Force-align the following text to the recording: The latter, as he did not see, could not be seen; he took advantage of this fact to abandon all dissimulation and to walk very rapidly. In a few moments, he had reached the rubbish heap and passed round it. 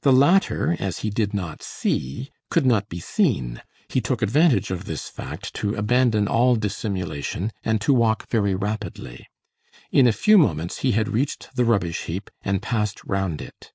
The 0.00 0.14
latter, 0.14 0.78
as 0.80 1.00
he 1.00 1.10
did 1.10 1.34
not 1.34 1.62
see, 1.62 2.30
could 2.48 2.64
not 2.64 2.88
be 2.88 3.00
seen; 3.00 3.60
he 3.86 4.00
took 4.00 4.22
advantage 4.22 4.70
of 4.70 4.86
this 4.86 5.10
fact 5.10 5.52
to 5.56 5.74
abandon 5.74 6.26
all 6.26 6.56
dissimulation 6.56 7.52
and 7.62 7.78
to 7.82 7.92
walk 7.92 8.28
very 8.30 8.54
rapidly. 8.54 9.26
In 9.90 10.06
a 10.06 10.12
few 10.16 10.38
moments, 10.38 10.78
he 10.78 10.92
had 10.92 11.08
reached 11.12 11.54
the 11.54 11.66
rubbish 11.66 12.04
heap 12.04 12.30
and 12.40 12.62
passed 12.62 13.04
round 13.04 13.42
it. 13.42 13.72